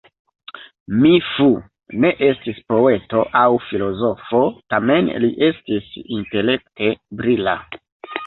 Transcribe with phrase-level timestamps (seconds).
[1.01, 1.45] Mi Fu
[2.05, 4.41] ne estis poeto aŭ filozofo,
[4.75, 7.55] tamen li estis intelekte brila.